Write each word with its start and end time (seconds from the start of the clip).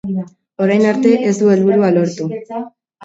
Orain 0.67 0.87
arte 0.93 1.11
ez 1.27 1.35
du 1.43 1.51
helburua 1.57 1.91
lortu. 1.99 2.31